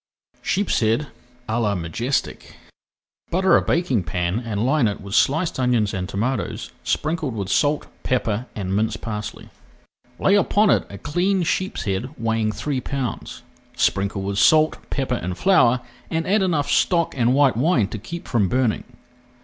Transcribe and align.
SHEEPSHEAD 0.41 1.05
À 1.47 1.61
LA 1.61 1.75
MAJESTIC 1.75 2.55
Butter 3.29 3.55
a 3.55 3.61
baking 3.61 4.01
pan 4.01 4.39
and 4.39 4.65
line 4.65 4.87
it 4.87 4.99
with 4.99 5.13
sliced 5.13 5.59
onions 5.59 5.93
and 5.93 6.09
tomatoes, 6.09 6.71
sprinkled 6.83 7.35
with 7.35 7.49
salt, 7.49 7.85
pepper, 8.01 8.47
and 8.55 8.75
minced 8.75 9.01
parsley. 9.01 9.51
Lay 10.17 10.33
upon 10.33 10.71
it 10.71 10.87
a 10.89 10.97
cleaned 10.97 11.45
sheepshead 11.45 12.09
weighing 12.17 12.51
three 12.51 12.81
pounds. 12.81 13.43
Sprinkle 13.75 14.23
with 14.23 14.39
salt, 14.39 14.77
pepper, 14.89 15.19
and 15.21 15.37
flour, 15.37 15.81
and 16.09 16.25
add 16.25 16.41
enough 16.41 16.67
stock 16.71 17.13
and 17.15 17.35
white 17.35 17.55
wine 17.55 17.87
to 17.89 17.99
keep 17.99 18.27
from 18.27 18.49
burning. 18.49 18.85